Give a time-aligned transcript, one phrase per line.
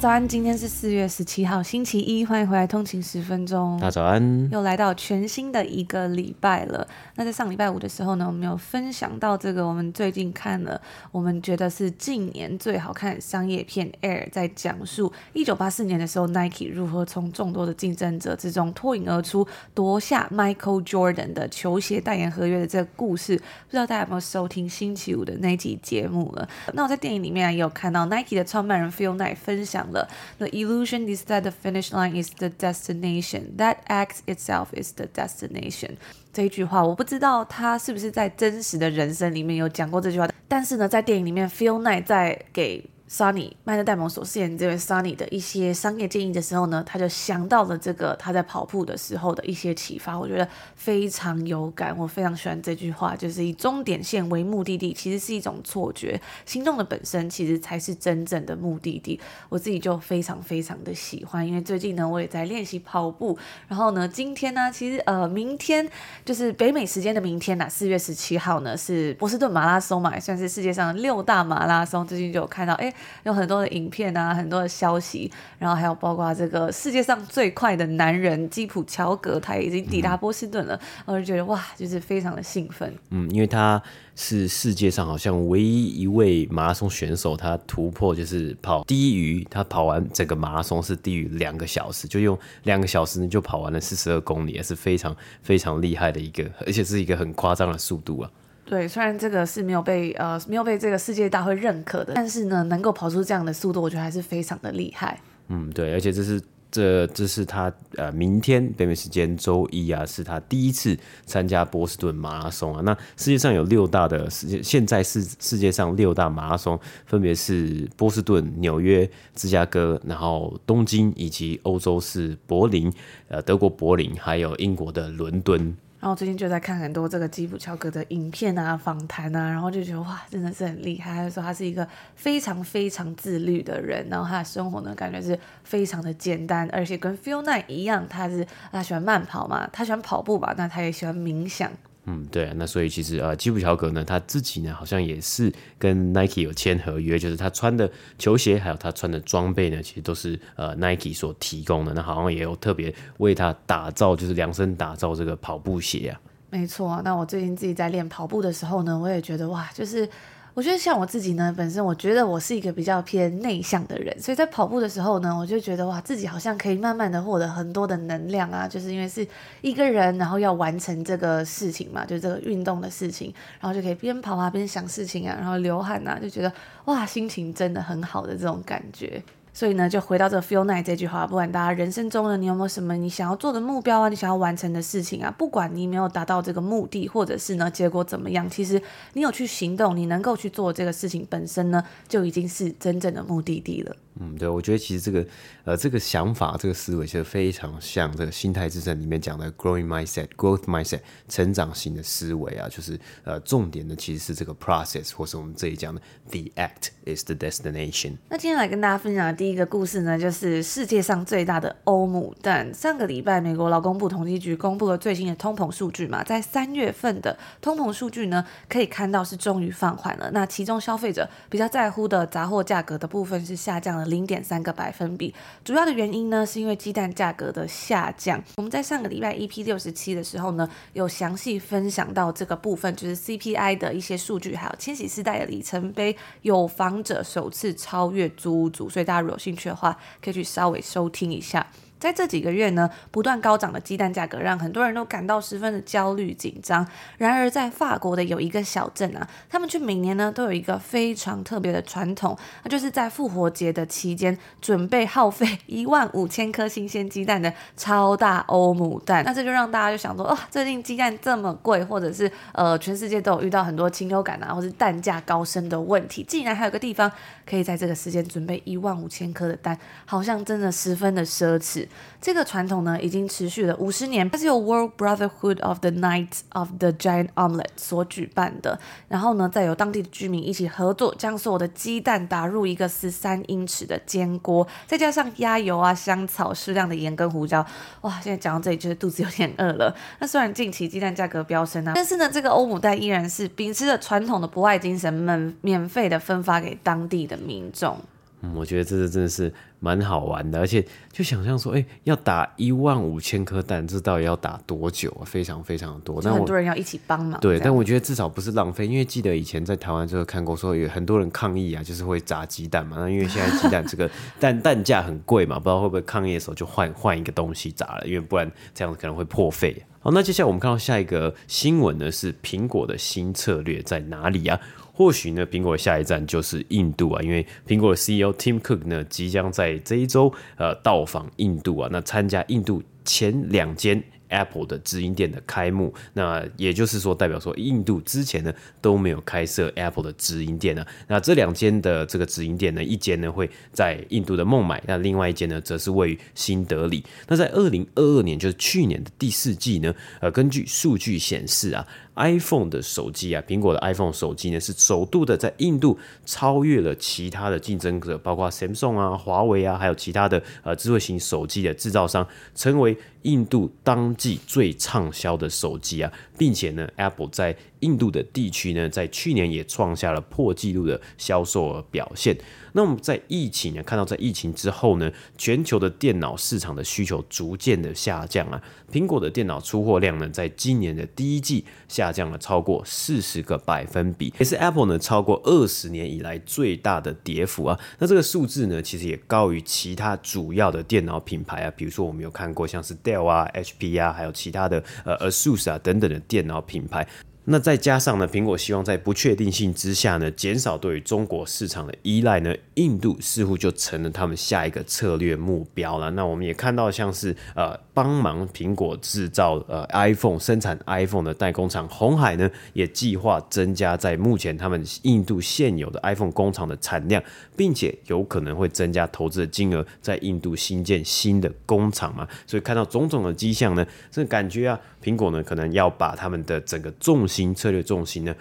[0.00, 3.76] 早安，今天是四月十七号，星期一，欢迎回来通勤十分钟。
[3.78, 6.88] 大家早安，又来到全新的一个礼拜了。
[7.16, 10.80] 那在上礼拜五的时候呢，我们有分享到这个，我们最近看了，
[11.12, 23.36] 我们觉得是近年最好看的商业片《Air》，在讲述一九八四年的时候，Nike 如何从众多的竞争者之中脱颖而出，夺下 Michael Jordan 的球鞋代言合约的这个故事。
[23.36, 26.48] 不知道大家有没有收听星期五的那集节目了？
[26.72, 29.88] 那我在电影里面也有看到 Nike 的创办人 Phil Knight 分享。
[29.91, 33.57] 了，The illusion is that the finish line is the destination.
[33.57, 35.97] That act itself is the destination.
[36.31, 42.83] 这一句话，我不知道他是不是在真实的人生里面有讲过这句话，但是呢，在电影里面，Phil Knight 在给。
[43.10, 59.18] Sonny 麦特戴蒙所饰演这位 Sonny 的一些商业建议的时候呢，他就想到了这个他在跑步的时候的一些启发，我觉得非常有感，我非常喜欢这句话，就是以终点线为目的地，其实是一种错觉，行动的本身其实才是真正的目的地。
[59.48, 65.84] 我自己就非常非常的喜欢，因为最近呢，我也在练习跑步，然后呢，今天呢，其实呃，明天
[66.24, 72.94] 就是北美时间的明天呐，四月十七号呢是波士顿马拉松嘛，也算是世界上六大马拉松，最近就有看到，哎。
[73.24, 82.92] 有很多的影片啊，很多的消息，然后还有包括这个世界上最快的男人基普乔格，他已经抵达波士顿了，我就觉得哇，就是非常的兴奋。
[83.10, 83.82] 嗯，因为他
[84.14, 98.30] 是世界上好像唯一一位马拉松选手，他突破就是跑低于他跑完整个马拉松是低于两个小时，就用两个小时呢就跑完了四十二公里，也是非常非常厉害的一个，而且是一个很夸张的速度啊。
[98.70, 105.18] 对，虽然这个是没有被呃没有被这个世界大会认可的，但是呢，能够跑出这样的速度，我觉得还是非常的厉害。
[105.48, 112.80] 嗯，对，而且这是这这是他呃明天北美时间周一啊，是他第一次参加波士顿马拉松啊。
[112.84, 122.92] 那世界上有六大的世界，现在是世界上六大马拉松，分别是波士顿、纽约、芝加哥，然后东京以及欧洲是柏林，
[123.26, 125.76] 呃，德国柏林，还有英国的伦敦。
[126.00, 131.14] 然后最近就在看很多这个基普乔格的影片啊、访谈啊，然后就觉得哇，真的是很厉害。
[131.14, 141.70] 他就说他是一个非常非常自律的人，然后他的生活呢，感觉是非常的简单，而且跟 Phil Knight 一样，他是他喜欢慢跑嘛，他喜欢跑步吧，那他也喜欢冥想。
[142.06, 151.92] 嗯，对啊，那所以其实呃，基普乔格呢，他自己呢，好像也是跟 Nike 有签合约，就是他穿的球鞋还有他穿的装备呢，其实都是呃 Nike 所提供的。
[151.92, 156.20] 那好像也有特别为他打造，就是量身打造这个跑步鞋啊。
[156.50, 160.08] 没错，那我最近自己在练跑步的时候呢，我也觉得哇，就是。
[160.52, 169.26] 我觉得像我自己呢，本身我觉得我是一个比较偏内向的人，所以在跑步的时候呢，我就觉得哇，自己好像可以慢慢的获得很多的能量啊，就是因为是
[169.60, 176.52] 一个人，然后要完成这个事情嘛，就是这个运动的事情，然后就可以边跑啊边想事情啊，然后流汗啊，就觉得
[176.86, 179.22] 哇，心情真的很好的这种感觉。
[179.52, 188.80] 所以呢，就回到这个 feel night 这句话，不管大家人生中呢，你有没有什么你想要做的目标啊，你想要完成的事情啊，不管你没有达到这个目的，或者是呢结果怎么样，其实
[189.14, 193.96] 你有去行动，你能够去做这个事情本身呢，就已经是真正的目的地了。
[194.18, 195.24] 嗯，对，我觉得其实这个
[195.64, 208.16] 呃这个想法，这个思维其实非常像这个心态之城里面讲的 growing mindset、growth mindset 成长型的思维啊，就是呃重点的其实是这个 process，或是我们这里讲的 the act is the destination。
[208.28, 212.74] 那今天来跟大家分享的第一个故事呢，就是世界上最大的欧姆蛋。
[212.74, 220.30] 上个礼拜，美国劳工部统计局公布了最新的通膨数据嘛，在三月份的通膨数据呢，可以看到是终于放缓了。
[220.32, 224.06] 那其中消费者比较在乎的杂货价格的部分是下降了。
[224.06, 225.34] 零点三个百分比。
[225.64, 228.42] 主要的原因呢，是因为鸡蛋价格的下降。
[228.56, 241.66] 我们在上个礼拜 EP 六十七的时候呢，有详细分享到这个部分，就是 CPI 的一些数据，还有千禧世代的里程碑，有房者首次超越租屋族，所以大家如果有兴趣的话，可以去稍微收听一下。
[242.00, 246.84] 在这几个月呢，不断高涨的鸡蛋价格让很多人都感到十分的焦虑紧张。
[247.18, 259.22] 然而，在法国的有一个小镇啊，他们却每年呢都有一个非常特别的传统，那就是在复活节的期间准备耗费 一万五千颗新鲜鸡蛋的超大欧姆蛋。
[259.24, 267.12] 那这就让大家就想说，哦，最近鸡蛋这么贵，或者是呃全世界都有遇到很多禽流感啊，或是蛋价高升的问题，竟然还有个地方
[267.44, 271.86] 可以在这个时间准备一万五千颗的蛋，好像真的十分的奢侈。
[272.20, 278.78] 这个传统呢，已经持续了五十年，它是由 World Brotherhood of the Knight of the Giant Omelette 所举办的。
[279.08, 287.64] 然后呢，再由当地的居民一起合作，将所有的鸡蛋打入一个十三英尺的煎锅，再加上鸭油啊、香草、适量的盐跟胡椒。
[288.02, 289.94] 哇，现在讲到这里，就是肚子有点饿了。
[290.18, 297.98] 那虽然近期鸡蛋价格飙升啊，但是呢，这个欧姆蛋依然是秉持着传统的博爱精神，免免费的分发给当地的民众。
[298.42, 305.24] 嗯，我觉得这是真的是蛮好玩的，而且就想象说，哎、欸，要打一万五千颗蛋，这到底要打多久啊？
[305.24, 307.38] 非常非常的多，那很多人要一起帮忙。
[307.40, 312.96] 对，但我觉得至少不是浪费，因为记得以前在台湾就看过，说有很多人抗议啊，就是会炸鸡蛋嘛。
[312.98, 314.10] 那因为现在鸡蛋这个
[314.40, 319.84] 蛋蛋价很贵嘛，不知道会不会抗议的时候就换换一个东西砸了，因为不然这样子可能会破费。
[320.02, 324.58] 好，那接下来我们看到下一个新闻呢，是苹果的新策略在哪里啊？
[325.00, 334.04] 或许呢，苹果下一站就是印度啊，因为苹果的 CEO Tim Cook 呢，即将在这一周呃到访印度啊，那参加印度前两间。
[334.32, 340.86] Apple 的直营店的开幕，那也就是说，代表说印度之前呢都没有开设 Apple 的直营店呢。
[341.08, 347.02] 那这两间的这个直营店呢，一间呢会在印度的孟买，那另外一间呢则是位于新德里。
[347.26, 351.84] 那在二零二二年，就是去年的第四季呢，呃，根据数据显示啊。
[352.20, 372.36] iPhone 的手机啊，苹果的 iPhone 手机呢，是首度的在印度超越了其他的竞争者，包括 Samsung 啊、华为啊，还有其他的呃智慧型手机的制造商，成为印度当季最畅销的手机啊，并且呢，Apple 在印度的地区呢，在去年也创下了破纪录的销售额表现。
[372.72, 378.62] 那我们在疫情呢，看到在疫情之后呢，全球的电脑市场的需求逐渐的下降啊。
[378.92, 387.78] 苹果的电脑出货量呢，在今年的第一季下降了超过四十个百分比，也是 Apple 呢超过二十年以来最大的跌幅啊。
[387.98, 397.06] 那这个数字呢，其实也高于其他主要的电脑品牌啊，比如说我们有看过像是 Dell 啊、HP 啊，还有其他的呃 ASUS 啊等等的电脑品牌。
[397.46, 406.10] 那再加上呢，苹果希望在不确定性之下呢，减少对于中国市场的依赖呢，印度似乎就成了他们下一个策略目标了。
[406.12, 417.20] 那我们也看到，像是呃，帮忙苹果制造呃 iPhone 生产 iPhone 的代工厂红海呢，也计划增加在目前他们印度现有的 iPhone 工厂的产量，
[417.56, 422.28] 并且有可能会增加投资的金额，在印度新建新的工厂嘛。
[422.46, 427.54] 所以看到种种的迹象呢，这感觉啊，苹果呢可能要把他们的整个重心。
[427.54, 428.34] 策略重心呢，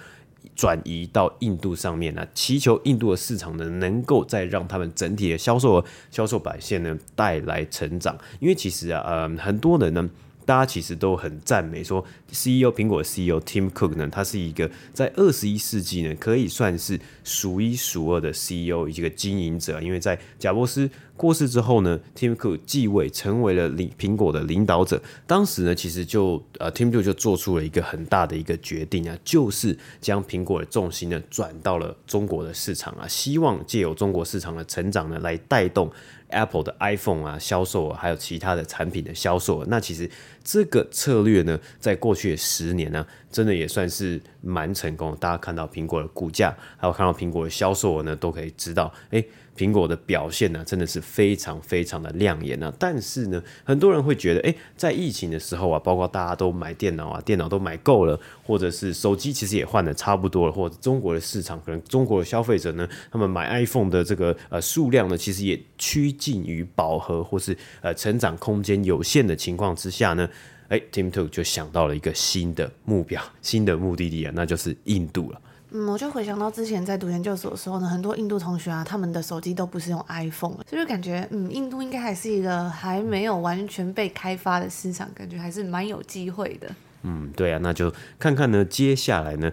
[0.55, 8.17] 转移到印度上面呢，祈求印度的市场呢，能够再让他们整体的销售额、销售版线呢带来成长。
[8.39, 10.09] 因为其实啊，呃，很多人呢。
[10.49, 19.79] 大家其实都很赞美说，CEO 苹果 CEO Tim Cook 呢，他是一个在二十一世纪呢，可以算是数一数二的 CEO 以及个经营者。
[19.79, 24.99] 因为在贾伯斯过世之后呢，Tim Cook 继位成为了领苹果的领导者。
[25.27, 35.91] 当时呢，其实就呃，Tim Cook 就做出了一个很大的一个决定啊，就是将苹果的重心呢转到了中国的市场啊，希望借由中国市场的成长呢来带动。
[36.29, 40.09] Apple 的 iPhone 啊，销售啊还有其他的产品的销售，那其实
[40.43, 45.15] 这个策略呢，在过去的十年呢，真的也算是蛮成功。
[45.19, 49.27] 大家看到苹果的股价，还有看到苹果的销售额呢，都可以知道，诶。
[49.59, 52.73] 苹果的表现呢，真的是非常非常的亮眼啊！
[52.79, 70.29] 但是呢，很多人会觉得，诶，在疫情的时候啊，包括大家都买电脑啊，电脑都买够了，或者是手机其实也换的差不多了，或者中国的市场可能中国的消费者呢，他们买 iPhone 的这个呃数量呢，其实也趋近于饱和，或是呃成长空间有限的情况之下呢，
[70.69, 75.41] 诶，Tim Cook 就想到了一个新的目标、新的目的地啊，那就是印度了。
[75.71, 86.67] 嗯，我就回想到之前在读研究所的时候呢，很多印度同学啊，他们的手机都不是用 iPhone，所以就感觉，嗯，印度应该还是一个还没有完全被开发的市场，感觉还是蛮有机会的。
[87.03, 89.51] 嗯，对啊，那就看看呢，接下来呢，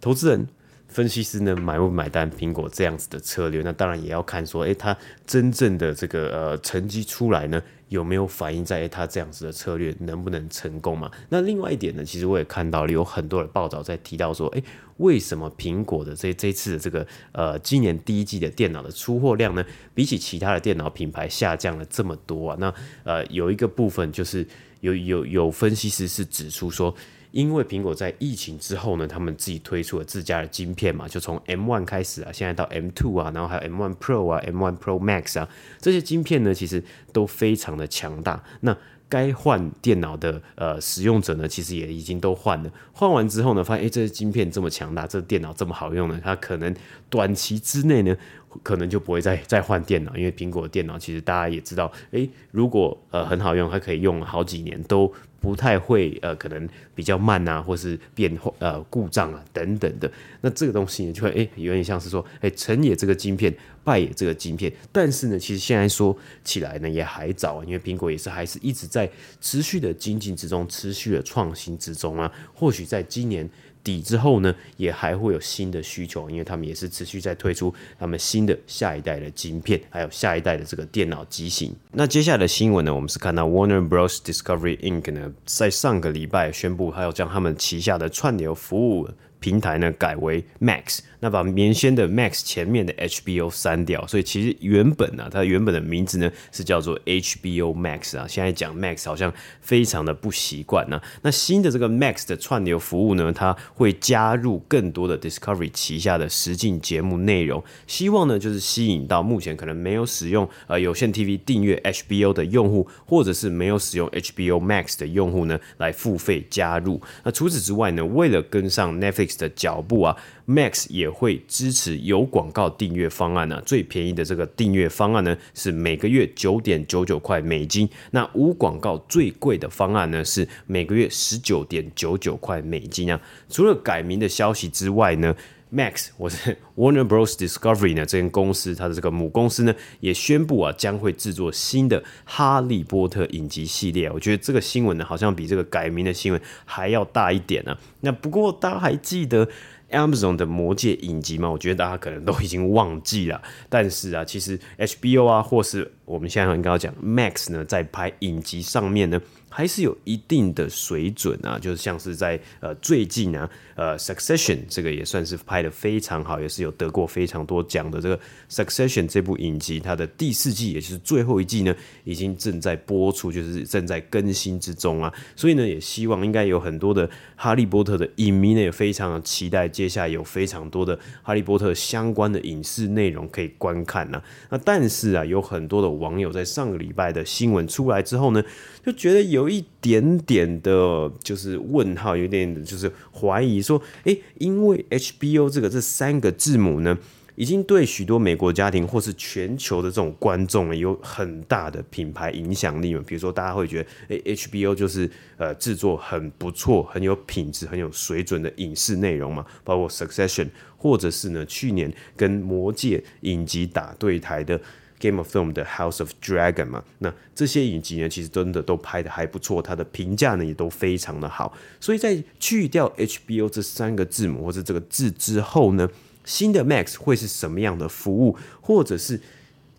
[0.00, 0.46] 投资人
[0.90, 3.62] 分析师呢买不买单苹果这样子的策略？
[3.62, 11.10] 那当然也要看说，诶，它真正的这个呃成绩出来呢，有没有反映在它这样子的策略能不能成功嘛？
[11.28, 14.62] 那另外一点呢，其实我也看到了有很多的报道在提到说，诶，
[14.96, 22.56] 为什么苹果的这这次的这个呃今年第一季的电脑的出货量呢，比起其他的电脑品牌下降了这么多啊？
[22.58, 24.44] 那呃有一个部分就是
[24.80, 26.92] 有有有分析师是指出说。
[27.32, 35.48] 因为苹果在疫情之后呢，他们自己推出了自家的晶片嘛，就从 M1 开始啊，现在到 M2 啊，然后还有 M1 Pro 啊、M1 Pro Max 啊，
[35.80, 36.82] 这些晶片呢，其实
[37.12, 38.42] 都非常的强大。
[38.60, 38.76] 那
[39.08, 42.70] 该换电脑的呃使用者呢，其实也已经都换了。
[42.92, 46.74] 换完之后呢，发现诶，这些晶片这么强大，这电脑这么好用呢，它可能
[47.08, 48.16] 短期之内呢，
[48.62, 55.12] 可能就不会再 再换电脑，因为苹果电脑其实大家也知道，诶，如果呃很好用，它可以用好几年都。
[55.40, 60.10] 不太会呃，可能比较慢啊，或是变呃故障啊等等的。
[60.42, 64.72] 那这个东西呢，就会诶有点像是说，诶成也这个晶片，败也这个晶片。
[64.92, 72.30] 但是呢，其实现在说起来呢，也还早啊，因为苹果也是还是一直在持续的精进之中，持续的创新之中啊。
[72.54, 73.48] 或许在今年。
[73.82, 81.74] 底之后呢，也还会有新的需求，因为他们也是持续在推出他们新的下一代的晶片，还有下一代的这个电脑机型。
[81.92, 84.18] 那接下来的新闻呢，我们是看到 Warner Bros.
[84.18, 85.10] Discovery Inc.
[85.12, 89.08] 呢，在上个礼拜宣布，还要将他们旗下的串流服务
[89.40, 91.00] 平台呢改为 Max。
[91.22, 98.26] 那把原先的 Max 前面的 HBO 删掉，所以其实原本啊，它原本的名字呢是叫做 HBO Max 啊。
[98.26, 99.30] 现在讲 Max 好像
[99.60, 100.98] 非常的不习惯呢。
[101.20, 116.98] 那新的这个 Max 的串流服务呢，它会加入更多的 Discovery 旗下的实境节目内容，希望呢就是吸引到目前可能没有使用呃有线 TV 订阅 HBO 的用户，或者是没有使用 HBO Max 的用户呢来付费加入。
[117.24, 120.16] 那除此之外呢，为了跟上 Netflix 的脚步啊。
[120.46, 133.20] Max 也会支持有广告订阅方案呢、最便宜的这个订阅方案呢是每个月九点九九块美金，那无广告最贵的方案呢是每个月十九点九九块美金啊。
[133.48, 135.36] 除了改名的消息之外呢
[135.72, 144.10] ，Max 我是 Warner Bros Discovery 呢这间公司它的这个母公司呢也宣布啊将会制作新的哈利波特影集系列。
[144.10, 147.78] 我觉得这个新闻呢好像比这个改名的新闻还要大一点呢、啊。
[148.00, 149.48] 那不过大家还记得
[149.90, 153.42] ？Amazon 的魔戒影集吗，我觉得大家可能都已经忘记了。
[153.68, 159.20] 但是啊，其实 HBO 啊，或是我们现在应该要讲 Max 呢，在拍影集上面呢。
[159.50, 175.12] 还是有一定的水准啊，就是像是在呃最近啊，呃 Succession 这个也算是拍的非常好，也是有得过非常多奖的这个 Succession 这部影集，它的第四季也就是最后一季呢，已经正在播出，就是正在更新之中啊。
[175.34, 184.24] 所以呢，也希望应该有很多的哈利波特的影迷呢，也非常的期待接下来有非常多的哈利波特相关的影视内容可以观看呢、啊。
[184.50, 188.42] 那但是啊，有很多的网友在上个礼拜的新闻出来之后呢，
[188.84, 196.98] 就觉得有有一点点的，就是问号，有点就是怀疑说，诶，因为 HBO 这个这三个字母呢，
[197.36, 203.02] 已经对许多美国家庭或是全球的这种观众有很大的品牌影响力嘛。
[203.06, 214.60] 比如说，大家会觉得，诶，HBO 就是呃制作很不错、很有品质、很有水准的影视内容嘛，包括 Succession，或者是呢去年跟魔戒影集打对台的。
[215.00, 221.56] Game of Thrones 的 House of Dragon 嘛，那这些影集呢，其实真的都拍得还不错，它的评价呢也都非常的好。
[221.80, 225.88] 所以在去掉 HBO 这三个字母或者这个字之后呢，
[226.24, 229.18] 新的 Max 会是什么样的服务，或者是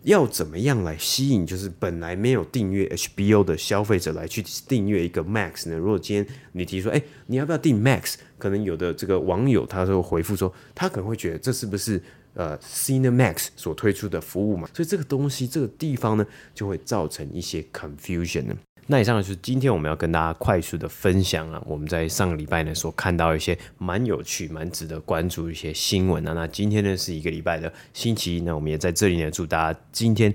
[0.02, 5.76] 要怎么样来吸引，就是本来没有订阅 HBO 的消费者来去订阅一个 Max 呢？
[5.76, 8.14] 如果今天你提出说，哎，你要不要订 Max？
[8.38, 12.02] 可能有的这个网友他就回复说，他可能会觉得这是不是？
[12.34, 18.54] 呃，Cinemax 所推出的服务嘛，所以这个东西这个地方呢，就会造成一些 confusion 呢。
[18.88, 26.32] 那以上呢就是今天我们要跟大家快速的分享啊，我们在上个礼拜呢所看到一些蛮有趣、蛮值得关注一些新闻啊。
[26.32, 30.34] 那今天呢是一个礼拜的星期一，那我们也在这里呢祝大家今天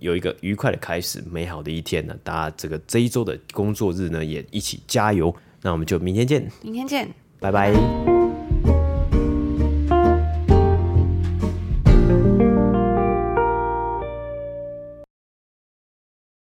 [0.00, 2.16] 有一个愉快的开始，美好的一天呢。
[2.24, 5.34] 大家这个这一周的工作日呢也一起加油。
[5.62, 7.08] 那我们就明天见，明天见，
[7.38, 8.23] 拜拜。